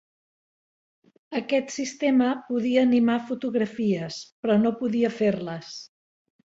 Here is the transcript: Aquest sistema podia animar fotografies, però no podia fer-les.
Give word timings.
Aquest 1.39 1.75
sistema 1.75 2.31
podia 2.49 2.87
animar 2.89 3.21
fotografies, 3.29 4.21
però 4.43 4.61
no 4.67 4.77
podia 4.85 5.17
fer-les. 5.23 5.75